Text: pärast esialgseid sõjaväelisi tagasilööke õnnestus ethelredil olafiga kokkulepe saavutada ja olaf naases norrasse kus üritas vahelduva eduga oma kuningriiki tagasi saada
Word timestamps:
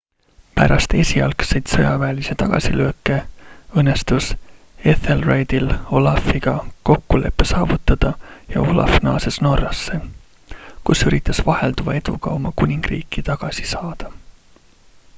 pärast 0.59 0.93
esialgseid 0.99 1.71
sõjaväelisi 1.73 2.35
tagasilööke 2.43 3.17
õnnestus 3.81 4.29
ethelredil 4.93 5.69
olafiga 5.99 6.55
kokkulepe 6.91 7.47
saavutada 7.51 8.13
ja 8.55 8.65
olaf 8.73 8.97
naases 9.09 9.39
norrasse 9.49 9.99
kus 10.89 11.05
üritas 11.11 11.43
vahelduva 11.51 11.99
eduga 12.01 12.35
oma 12.41 12.57
kuningriiki 12.65 13.27
tagasi 13.33 13.71
saada 13.75 14.11